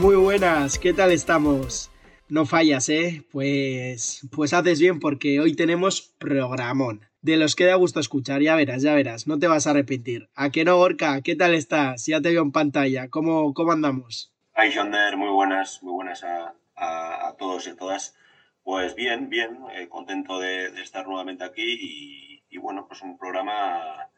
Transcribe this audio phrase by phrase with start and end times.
[0.00, 1.90] Muy buenas, ¿qué tal estamos?
[2.30, 3.22] No fallas, ¿eh?
[3.30, 7.02] Pues, pues haces bien porque hoy tenemos programón.
[7.20, 10.30] De los que da gusto escuchar, ya verás, ya verás, no te vas a arrepentir.
[10.34, 11.20] ¿A qué no, Gorka?
[11.20, 12.06] ¿Qué tal estás?
[12.06, 14.32] Ya te veo en pantalla, ¿cómo, cómo andamos?
[14.56, 18.16] Hi, Yonder, muy buenas, muy buenas a, todos y a todas.
[18.62, 24.08] Pues bien, bien, eh, contento de, estar nuevamente aquí y, bueno, pues un programa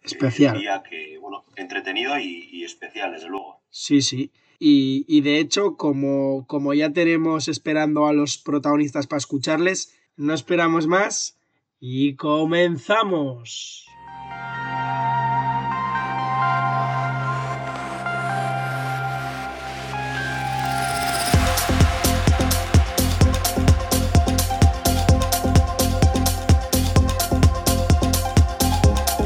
[0.00, 0.82] especial.
[0.88, 3.60] que, bueno, entretenido y, y especial, desde luego.
[3.68, 4.32] Sí, sí.
[4.58, 10.86] Y, de hecho, como, como ya tenemos esperando a los protagonistas para escucharles, no esperamos
[10.86, 11.38] más
[11.80, 13.86] y comenzamos.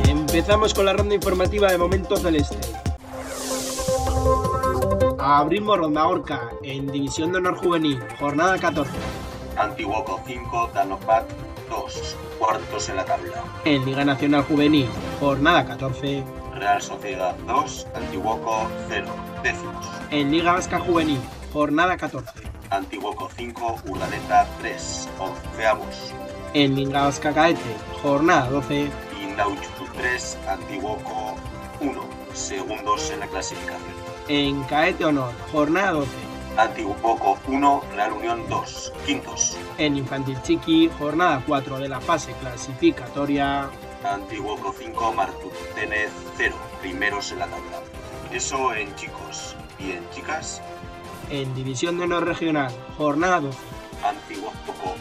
[0.08, 2.89] Empezamos con la ronda informativa de Momento Celeste.
[5.32, 8.90] Abrimos Ronda Orca en División de Honor Juvenil, jornada 14.
[9.56, 11.24] Antiguoco 5, Danopat
[11.68, 13.44] 2, cuartos en la tabla.
[13.64, 14.88] En Liga Nacional Juvenil,
[15.20, 16.24] jornada 14.
[16.56, 19.06] Real Sociedad 2, Antiguoco 0,
[19.44, 19.86] décimos.
[20.10, 21.20] En Liga Vasca Juvenil,
[21.52, 22.42] jornada 14.
[22.70, 26.12] Antiguoco 5, Urdaneta 3, onceavos.
[26.54, 28.90] En Liga Vasca Caete, jornada 12.
[29.22, 31.36] Indauchu 3, Antiguoco
[31.80, 32.00] 1,
[32.34, 36.10] segundos en la clasificación en Caete Honor, jornada 12.
[36.56, 36.96] Antiguo
[37.46, 39.56] 1, Real Unión 2, quintos.
[39.78, 43.70] En Infantil Chiqui, jornada 4 de la fase clasificatoria.
[44.04, 47.80] Antiguo 5, Martutene 0, primeros en la tabla.
[48.32, 49.56] Eso en chicos.
[49.78, 50.60] ¿Y en chicas?
[51.30, 53.58] En División de Honor Regional, jornada 12.
[54.04, 54.52] Antiguo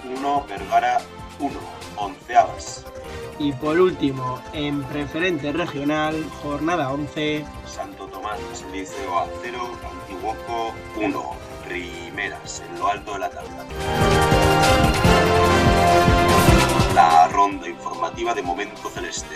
[0.06, 1.00] 1, Vergara
[1.40, 1.52] 1,
[1.98, 2.86] onceavas.
[3.40, 7.46] Y por último, en Preferente Regional, jornada 11.
[8.80, 11.36] Liceo a 0, Antiguoco 1,
[11.68, 13.66] primeras, en lo alto de la tabla.
[16.96, 19.36] La ronda informativa de Momento Celeste.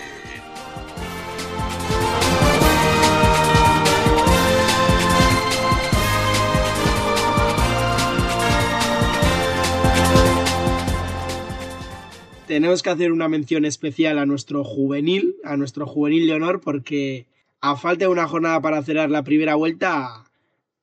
[12.47, 17.25] tenemos que hacer una mención especial a nuestro juvenil, a nuestro juvenil de honor, porque
[17.63, 20.25] a falta de una jornada para cerrar la primera vuelta,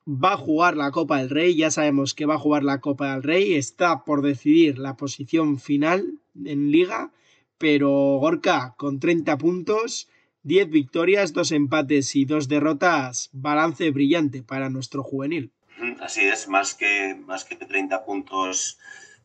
[0.09, 3.13] va a jugar la Copa del Rey, ya sabemos que va a jugar la Copa
[3.13, 7.11] del Rey, está por decidir la posición final en liga,
[7.59, 10.09] pero Gorka con 30 puntos,
[10.45, 15.53] 10 victorias, 2 empates y 2 derrotas, balance brillante para nuestro juvenil.
[16.01, 18.79] Así es, más que, más que 30 puntos,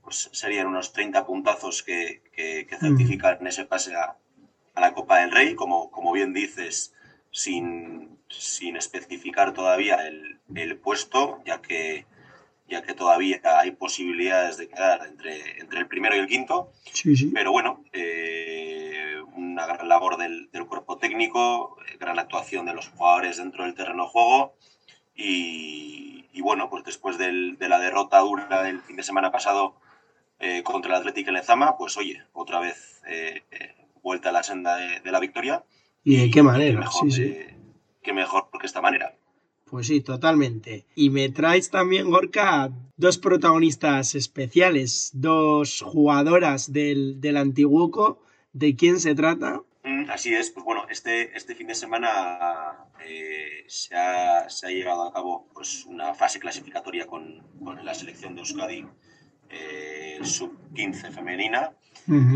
[0.03, 4.17] pues serían unos 30 puntazos que, que, certifican ese pase a,
[4.73, 6.91] a, la Copa del Rey, como, como bien dices,
[7.35, 12.05] sin, sin especificar todavía el, el, puesto, ya que,
[12.69, 16.71] ya que todavía hay posibilidades de quedar entre, entre el primero y el quinto.
[17.33, 22.87] Pero bueno, eh, una gran labor del, del cuerpo técnico, eh, gran actuación de los
[22.87, 24.53] jugadores dentro del terreno de juego.
[25.13, 29.75] Y, y bueno, pues después del, de la derrota dura del fin de semana pasado
[30.39, 33.01] eh, contra el Atlético Lezama, pues oye, otra vez
[34.01, 35.65] vuelta a la senda de, de la victoria
[36.05, 36.79] ¿Y de qué manera?
[36.79, 37.09] Qué mejor,
[38.03, 39.17] Qué mejor que esta manera.
[39.65, 40.85] Pues sí, totalmente.
[40.95, 48.21] Y me traes también, Gorka, dos protagonistas especiales, dos jugadoras del, del Antiguoco.
[48.53, 49.63] ¿De quién se trata?
[49.83, 54.69] Mm, así es, pues bueno, este, este fin de semana eh, se, ha, se, ha,
[54.69, 58.85] llevado a cabo pues, una fase clasificatoria con, con la selección de Euskadi
[59.49, 61.71] eh, sub-15 femenina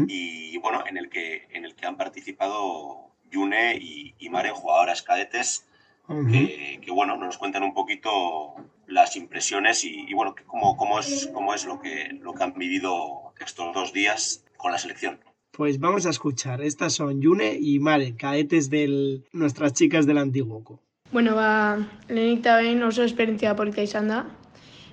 [0.08, 5.02] y bueno, en el, que, en el que han participado Yune y, y Mare, jugadoras
[5.02, 5.66] cadetes,
[6.08, 8.56] que, bueno, nos cuentan un poquito
[8.88, 13.34] las impresiones y, bueno, cómo, cómo, es, cómo es lo que, lo que han vivido
[13.40, 15.20] estos dos días con la selección.
[15.52, 20.80] Pues vamos a escuchar, estas son Yune y Mare, cadetes de nuestras chicas del Antiguoco.
[21.12, 21.78] Bueno, ba,
[22.08, 24.20] lehenik eta behin oso esperientzia polita izan da.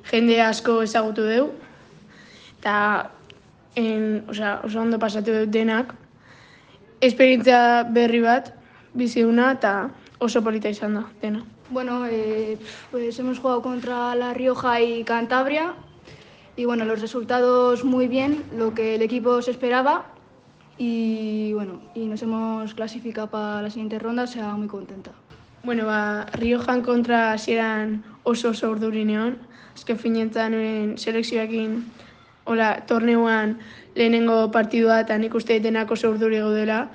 [0.09, 1.51] Jende asko ezagutu deu,
[2.59, 3.13] eta
[3.77, 5.93] en, sea, oso ondo pasatu dut denak,
[7.01, 8.55] esperientzia berri bat,
[8.95, 11.45] bizi una eta oso polita izan da, dena.
[11.71, 12.59] Bueno, eh,
[12.91, 15.75] pues hemos jugado contra La Rioja y Cantabria
[16.57, 20.07] y bueno, los resultados muy bien, lo que el equipo se esperaba
[20.79, 25.13] y bueno, y nos hemos clasificado para la siguiente ronda, o sea, muy contenta.
[25.65, 29.39] Bueno, ba, Riojan kontra hasieran oso oso urdurinean,
[29.75, 31.85] azken finetan euren selekzioekin
[32.47, 33.59] hola, torneuan
[33.95, 36.89] lehenengo partidua eta nik uste denak oso urduri gaudela.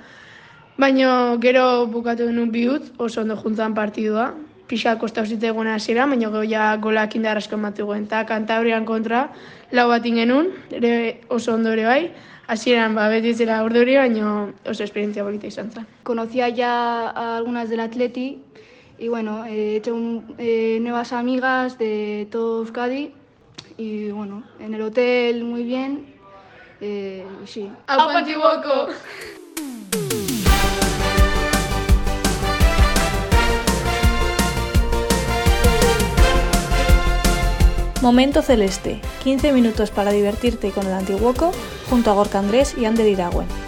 [0.78, 4.32] Baina gero bukatu denun bihut, oso ondo juntan partidua.
[4.66, 8.04] Pixa kosta usite egona hasiera, baina gero ja golak indar asko ematu guen.
[8.08, 9.28] Eta kantabrian kontra,
[9.70, 12.12] lau bat ingenun, ere oso ondo ere bai.
[12.48, 15.86] Hasieran ba, beti zela urduri, baina oso esperientzia bolita izan zen.
[16.02, 18.40] Conocía ya algunas del Atleti
[18.98, 23.12] y bueno, he hecho un- eh, nuevas amigas de todo Euskadi
[23.76, 26.14] y bueno, en el hotel muy bien,
[26.80, 27.70] eh, y sí.
[27.86, 28.88] Hau Antiguoko!
[38.02, 41.52] Momento Celeste, 15 minutos para divertirte con el Antiguoco
[41.88, 43.61] junto a Gorka Andrés y Ander Iragüen.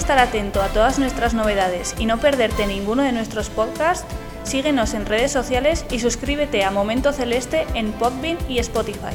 [0.00, 4.06] Estar atento a todas nuestras novedades y no perderte ninguno de nuestros podcasts,
[4.44, 9.14] síguenos en redes sociales y suscríbete a Momento Celeste en Podbean y Spotify.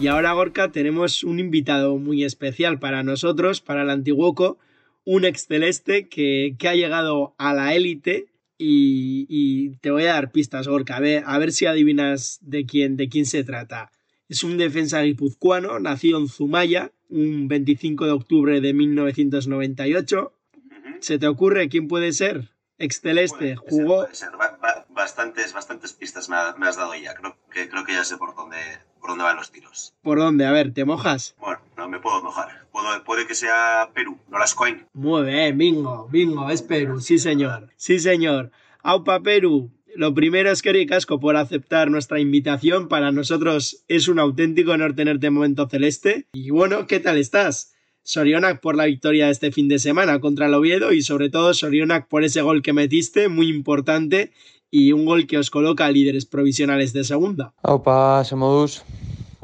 [0.00, 4.58] Y ahora, Gorka, tenemos un invitado muy especial para nosotros, para el Antiguoco,
[5.04, 8.26] un ex celeste que, que ha llegado a la élite.
[8.58, 12.64] Y, y te voy a dar pistas, Gorka, a ver, a ver si adivinas de
[12.66, 13.90] quién, de quién se trata.
[14.28, 20.32] Es un defensa guipuzcoano, nacido en Zumaya, un 25 de octubre de 1998.
[20.56, 20.96] Ujú.
[21.00, 22.50] ¿Se te ocurre quién puede ser?
[22.78, 24.30] Ex celeste, Puede ser, jugó, puede ser.
[24.38, 27.14] Ba- ba- bastantes, bastantes pistas me, ha- me has dado ya.
[27.14, 28.56] Creo que, creo que ya sé por dónde,
[29.00, 29.94] por dónde van los tiros.
[30.02, 30.44] ¿por dónde?
[30.44, 31.34] A ver, ¿te mojas?
[31.38, 32.65] Bueno, no me puedo mojar.
[33.04, 34.84] Puede que sea Perú, no las coin.
[34.92, 38.50] Muy bien, bingo, bingo, es Perú, sí señor, sí señor.
[38.82, 44.18] Aupa Perú, lo primero es que casco por aceptar nuestra invitación, para nosotros es un
[44.18, 46.26] auténtico honor tenerte en Momento Celeste.
[46.32, 47.74] Y bueno, ¿qué tal estás?
[48.02, 51.54] Sorionak por la victoria de este fin de semana contra el Oviedo y sobre todo
[51.54, 54.32] Sorionak por ese gol que metiste, muy importante,
[54.70, 57.54] y un gol que os coloca líderes provisionales de segunda.
[57.62, 58.82] Opa, Semodus.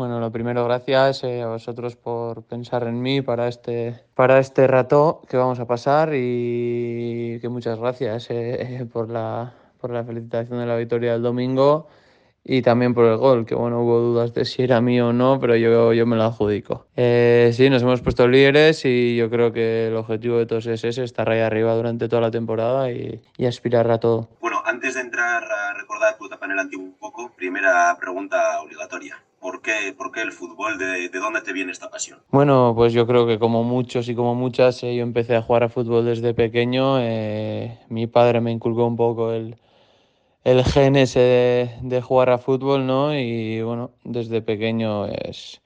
[0.03, 4.67] Bueno, lo primero, gracias eh, a vosotros por pensar en mí para este, para este
[4.67, 10.59] rato que vamos a pasar y que muchas gracias eh, por, la, por la felicitación
[10.59, 11.87] de la victoria del domingo
[12.43, 15.39] y también por el gol, que bueno, hubo dudas de si era mío o no,
[15.39, 16.87] pero yo, yo me lo adjudico.
[16.97, 20.83] Eh, sí, nos hemos puesto líderes y yo creo que el objetivo de todos es
[20.83, 24.31] ese, estar ahí arriba durante toda la temporada y, y aspirar a todo.
[24.41, 28.61] Bueno, antes de entrar a recordar tu etapa en el antiguo un poco, primera pregunta
[28.63, 29.23] obligatoria.
[29.83, 30.79] ¿Por qué, por qué el fútbol?
[30.79, 32.21] ¿De, de dónde te viene esta pasión?
[32.31, 35.65] Bueno, pues yo creo que como muchos y como muchas, eh, yo empecé a jugar
[35.65, 36.99] a fútbol desde pequeño.
[37.01, 39.57] eh, mi padre me inculcó un poco el,
[40.45, 43.15] el gen de jugar a fútbol, ¿no?
[43.19, 45.63] Y bueno, desde pequeño es,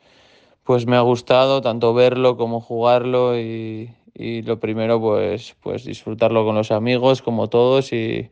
[0.65, 6.45] pues me ha gustado tanto verlo como jugarlo y, y lo primero pues, pues disfrutarlo
[6.45, 8.31] con los amigos como todos y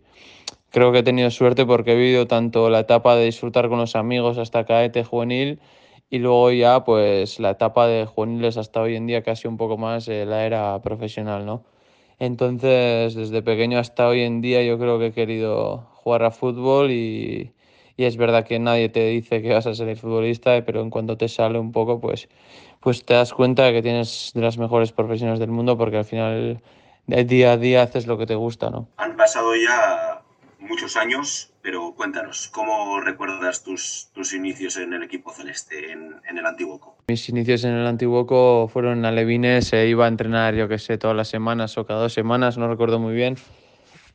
[0.75, 3.95] creo que he tenido suerte porque he vivido tanto la etapa de disfrutar con los
[3.95, 5.61] amigos hasta caete juvenil
[6.11, 9.79] y luego ya pues la etapa de juveniles hasta hoy en día casi un poco
[9.79, 11.65] más eh, la era profesional, ¿no?
[12.19, 16.91] Entonces desde pequeño hasta hoy en día yo creo que he querido jugar a fútbol
[16.91, 17.53] y,
[17.97, 20.91] y es verdad que nadie te dice que vas a ser futbolista, eh, pero en
[20.91, 22.29] cuanto te sale un poco pues,
[22.81, 26.05] pues te das cuenta de que tienes de las mejores profesiones del mundo porque al
[26.05, 26.61] final
[27.07, 28.89] de día a día haces lo que te gusta, ¿no?
[28.97, 30.14] Han pasado ya
[30.65, 36.39] muchos años, pero cuéntanos, ¿cómo recuerdas tus, tus inicios en el equipo celeste, en, en
[36.39, 36.97] el Antiguoco?
[37.09, 40.99] Mis inicios en el Antiguoco fueron en Alevines, se iba a entrenar, yo que sé,
[40.99, 43.37] todas las semanas o cada dos semanas, no recuerdo muy bien.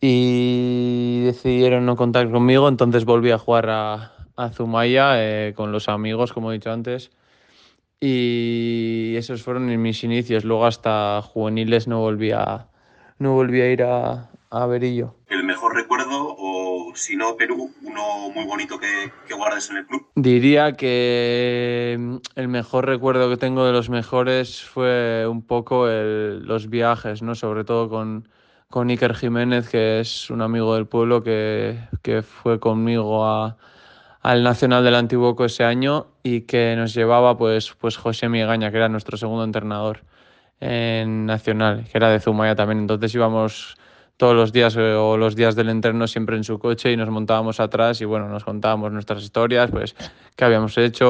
[0.01, 5.89] Y decidieron no contar conmigo, entonces volví a jugar a, a Zumaya eh, con los
[5.89, 7.11] amigos, como he dicho antes.
[7.99, 10.45] Y esos fueron mis inicios.
[10.45, 12.67] Luego hasta juveniles no volví a,
[13.17, 15.15] no volví a ir a, a Berillo.
[15.27, 19.85] ¿El mejor recuerdo o, si no, Perú, uno muy bonito que, que guardes en el
[19.85, 20.07] club?
[20.15, 26.69] Diría que mm, el mejor recuerdo que tengo de los mejores fue un poco los
[26.69, 27.35] viajes, ¿no?
[27.35, 28.27] Sobre todo con,
[28.69, 33.57] con Iker Jiménez, que es un amigo del pueblo que, que fue conmigo a-
[34.21, 38.75] al Nacional del Antiguoco ese año y que nos llevaba pues, pues José Migaña, que
[38.77, 40.01] era nuestro segundo entrenador
[40.59, 42.79] en Nacional, que era de Zumaya también.
[42.79, 43.77] Entonces íbamos
[44.19, 47.09] todos los días eh, o los días del entreno siempre en su coche y nos
[47.09, 49.95] montábamos atrás y bueno, nos contábamos nuestras historias, pues
[50.35, 51.07] qué habíamos hecho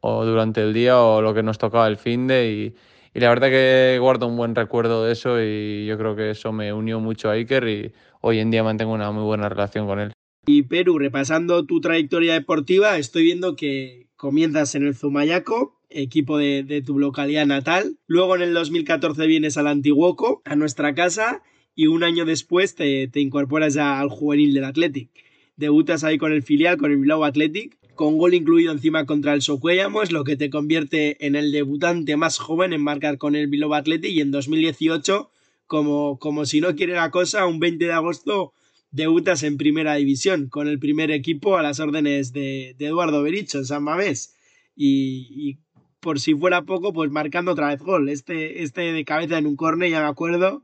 [0.00, 2.74] o, durante el día o lo que nos tocaba el fin de y,
[3.16, 6.50] y, la verdad que guardo un buen recuerdo de eso y yo creo que eso
[6.50, 10.00] me unió mucho a Iker y hoy en día mantengo una muy buena relación con
[10.00, 10.12] él.
[10.46, 16.64] Y Perú, repasando tu trayectoria deportiva, estoy viendo que comienzas en el Zumayaco, equipo de,
[16.64, 17.98] de tu localidad natal.
[18.08, 21.42] Luego en el 2014 vienes al Antiguoco, a nuestra casa,
[21.76, 25.10] y un año después te, incorporas ya al juvenil del Athletic.
[25.56, 29.42] Debutas ahí con el filial, con el Bilbao Athletic, con gol incluido encima contra el
[29.42, 33.74] Socuellamos, lo que te convierte en el debutante más joven en marcar con el Bilbao
[33.74, 35.30] Athletic y en 2018,
[35.66, 38.54] como, como si no quiere la cosa, un 20 de agosto
[38.90, 43.66] debutas en primera división con el primer equipo a las órdenes de, Eduardo Bericho en
[43.66, 44.34] San Mamés.
[44.74, 45.58] Y,
[46.00, 48.08] por si fuera poco, pues marcando otra vez gol.
[48.08, 50.62] Este, este de cabeza en un córner, ya me acuerdo,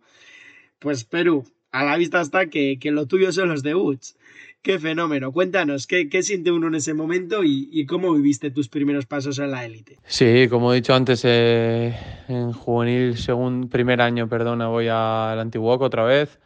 [0.83, 4.17] pues Perú, a la vista está que, lo tuyo son los debuts.
[4.61, 5.33] Qué fenómeno.
[5.33, 9.51] Cuéntanos, ¿qué, qué siente uno en ese momento y, cómo viviste tus primeros pasos en
[9.51, 9.99] la élite?
[10.05, 11.97] Sí, como he dicho antes, eh,
[12.29, 16.39] en juvenil, según primer año, perdona, voy al Antiguoco otra vez,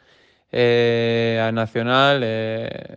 [0.50, 2.20] eh, Nacional.
[2.22, 2.96] Eh,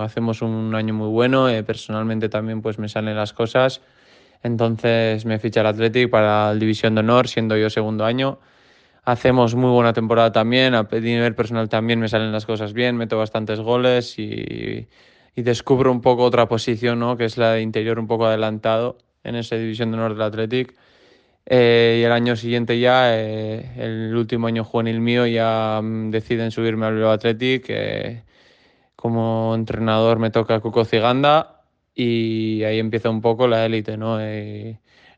[0.00, 1.46] hacemos un año muy bueno.
[1.64, 3.80] personalmente también pues me salen las cosas.
[4.42, 8.38] Entonces me ficha el Athletic para la División de Honor, siendo yo segundo año
[9.10, 13.18] hacemos muy buena temporada también, a nivel personal también me salen las cosas bien, meto
[13.18, 14.88] bastantes goles y,
[15.36, 17.16] descubro un poco otra posición, ¿no?
[17.16, 20.74] que es la de interior un poco adelantado en esa división de honor del Athletic.
[21.46, 26.50] Eh, y el año siguiente ya, eh, el último año juvenil mío, ya mm, deciden
[26.50, 27.64] subirme al Bilbao Athletic.
[27.68, 28.22] Eh,
[28.96, 31.62] como entrenador me toca Cuco Ciganda
[31.94, 34.18] y ahí empieza un poco la élite, ¿no?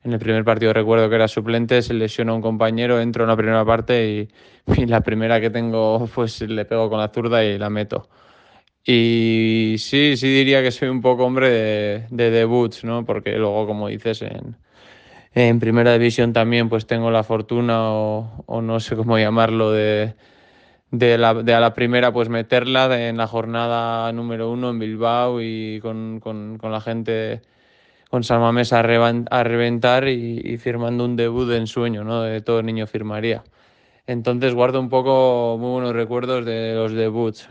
[0.04, 3.37] En el primer partido recuerdo que era suplente, se lesionó un compañero, entro en la
[3.37, 4.28] primera parte
[4.76, 8.09] y, la primera que tengo pues le pego con la zurda y la meto.
[8.85, 13.04] Y sí, sí diría que soy un poco hombre de, de debuts, ¿no?
[13.04, 14.56] Porque luego, como dices, en,
[15.35, 20.14] en primera división también pues tengo la fortuna o, o no sé cómo llamarlo de,
[20.90, 25.40] de, la, de a la primera pues meterla en la jornada número uno en Bilbao
[25.40, 27.42] y con, con, con la gente
[28.12, 32.21] con Salmamés a, a reventar y, firmando un debut de ensueño, ¿no?
[32.21, 33.42] De todo niño firmaría.
[34.07, 37.49] Entonces guardo un poco muy buenos recuerdos de los debuts.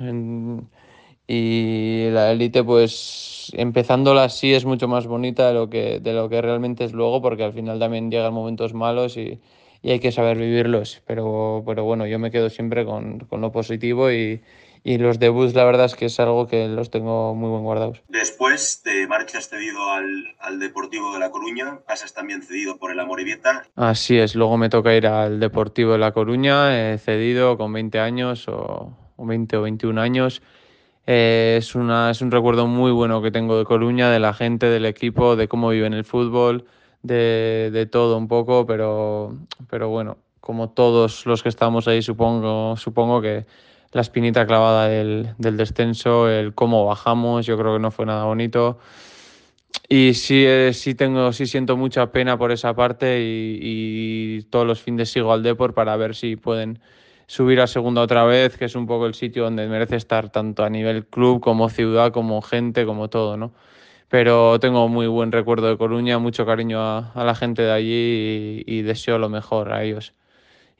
[1.28, 6.30] y la élite, pues empezándola así es mucho más bonita de lo, que, de lo
[6.30, 9.40] que realmente es luego, porque al final también llegan momentos malos y,
[9.82, 11.02] y hay que saber vivirlos.
[11.08, 14.42] Pero, pero bueno, yo me quedo siempre con, con lo positivo y,
[14.84, 18.02] y los debuts la verdad es que es algo que los tengo muy buen guardados.
[18.08, 23.00] Después te marchas cedido al, al Deportivo de La Coruña, pasas también cedido por el
[23.00, 23.64] Amorebieta.
[23.76, 28.48] Así es, luego me toca ir al Deportivo de La Coruña, cedido con 20 años
[28.48, 30.42] o, 20 o 21 años.
[31.06, 34.68] Eh, es, una, es un recuerdo muy bueno que tengo de Coruña, de la gente,
[34.68, 36.66] del equipo, de cómo viven el fútbol,
[37.04, 39.36] de, de todo un poco, pero,
[39.70, 43.46] pero bueno, como todos los que estamos ahí supongo, supongo que
[43.92, 48.80] la espinita clavada del, descenso, el cómo bajamos, yo creo que no fue nada bonito.
[49.90, 54.82] Y sí, eh, sí, tengo, sí siento mucha pena por esa parte y, todos los
[54.82, 56.80] fines sigo al Deport para ver si pueden
[57.28, 60.64] subir a segunda otra vez, que es un poco el sitio donde merece estar tanto
[60.64, 63.54] a nivel club como ciudad, como gente, como todo, ¿no?
[64.10, 68.80] Pero tengo muy buen recuerdo de Coruña, mucho cariño a, la gente de allí y,
[68.80, 70.14] y deseo lo mejor a ellos.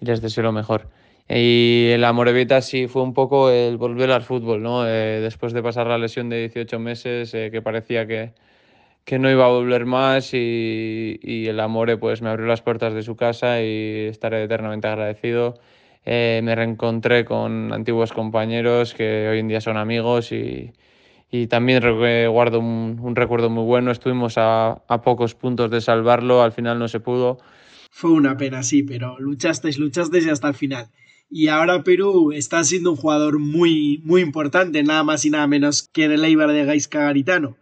[0.02, 0.90] Y les deseo lo mejor.
[1.34, 4.86] Y la Morevita sí fue un poco el volver al fútbol, ¿no?
[4.86, 8.34] Eh, después de pasar la lesión de 18 meses, eh, que parecía que,
[9.06, 12.94] que, no iba a volver más y, y, el Amore pues me abrió las puertas
[12.94, 15.58] de su casa y estaré eternamente agradecido.
[16.04, 20.74] Eh, me reencontré con antiguos compañeros que hoy en día son amigos y,
[21.32, 21.82] y también
[22.30, 23.92] guardo un, un, recuerdo muy bueno.
[23.92, 27.38] Estuvimos a, a pocos puntos de salvarlo, al final no se pudo.
[27.90, 30.90] Fue una pena, sí, pero luchasteis, luchasteis hasta el final
[31.32, 35.88] y ahora Perú está siendo un jugador muy, muy importante, nada más y nada menos
[35.94, 37.56] que en el Eibar de Gaisca Garitano.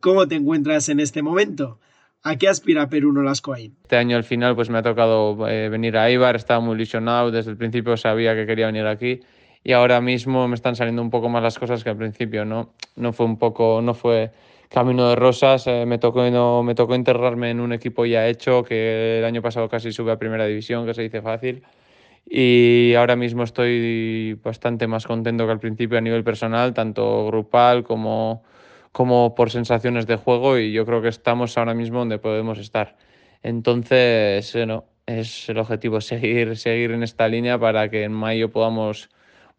[0.00, 1.80] ¿Cómo te encuentras en este momento?
[2.22, 3.74] ¿A qué aspira Perú Nolascoain?
[3.82, 7.30] Este año al final pues me ha tocado eh, venir a Eibar, estaba muy ilusionado,
[7.30, 9.20] desde el principio sabía que quería venir aquí
[9.64, 12.74] y ahora mismo me están saliendo un poco más las cosas que al principio, ¿no?
[12.94, 14.32] No fue un poco, no fue
[14.68, 18.62] camino de rosas, eh, me, tocó, no, me tocó enterrarme en un equipo ya hecho
[18.62, 21.62] que el año pasado casi sube a primera división, que se dice fácil
[22.30, 27.84] y ahora mismo estoy bastante más contento que al principio a nivel personal, tanto grupal
[27.84, 28.42] como,
[28.92, 32.96] como por sensaciones de juego y yo creo que estamos ahora mismo donde podemos estar.
[33.42, 39.08] Entonces, bueno, es el objetivo seguir, seguir en esta línea para que en mayo podamos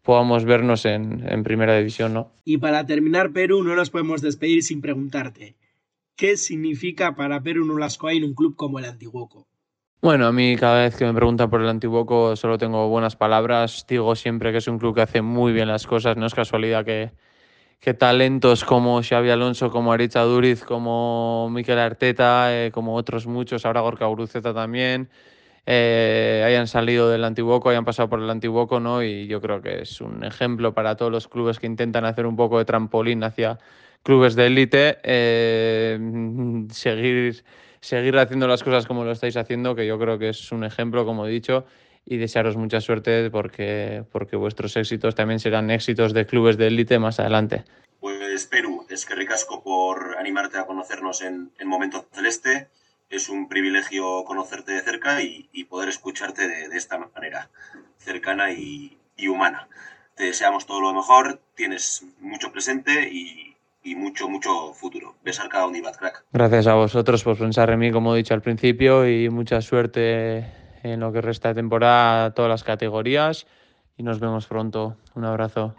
[0.02, 2.32] podamos vernos en, en primera división, ¿no?
[2.44, 5.56] Y para terminar, Perú, no nos podemos despedir sin preguntarte,
[6.16, 9.49] ¿qué significa para Perú Nolascoain un club como el Antiguoco?
[10.02, 13.84] Bueno, a mí cada vez que me preguntan por el Antiguoco solo tengo buenas palabras.
[13.86, 16.16] Digo siempre que es un club que hace muy bien las cosas.
[16.16, 17.12] No es casualidad que,
[17.80, 23.66] que talentos como Xavi Alonso, como Aricha Duriz, como Miquel Arteta, eh, como otros muchos,
[23.66, 25.10] ahora Gorka Uruceta también,
[25.66, 29.02] eh, hayan salido del Antiguoco, hayan pasado por el Antiguoco, ¿no?
[29.04, 32.36] Y yo creo que es un ejemplo para todos los clubes que intentan hacer un
[32.36, 33.58] poco de trampolín hacia
[34.02, 35.98] clubes de élite, eh,
[36.70, 37.44] seguir
[37.80, 41.04] seguir haciendo las cosas como lo estáis haciendo, que yo creo que es un ejemplo,
[41.04, 41.64] como he dicho,
[42.04, 46.98] y desearos mucha suerte porque, porque vuestros éxitos también serán éxitos de clubes de élite
[46.98, 47.64] más adelante.
[48.00, 52.68] Pues Perú, es que ricasco por animarte a conocernos en, en Momento Celeste.
[53.10, 57.50] Es un privilegio conocerte de cerca y, y poder escucharte de, de, esta manera,
[57.98, 59.68] cercana y, y humana.
[60.14, 63.49] Te deseamos todo lo mejor, tienes mucho presente y,
[63.82, 65.16] y mucho, mucho futuro.
[65.24, 66.24] Ves al cada Univat, crack.
[66.32, 70.46] Gracias a vosotros por pensar en mí, como he dicho al principio, y mucha suerte
[70.82, 73.46] en lo que resta de temporada, todas las categorías.
[73.96, 74.96] Y nos vemos pronto.
[75.14, 75.74] Un abrazo.